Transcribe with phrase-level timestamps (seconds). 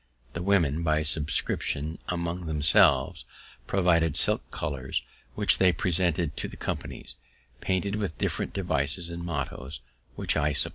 [0.33, 3.23] The women, by subscriptions among themselves,
[3.67, 5.03] provided silk colours,
[5.35, 7.13] which they presented to the companies,
[7.59, 9.79] painted with different devices and mottos,
[10.15, 10.69] which I supplied.